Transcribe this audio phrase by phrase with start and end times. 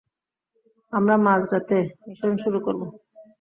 [0.93, 2.81] আমরা মাঝরাতে মিশন শুরু করব।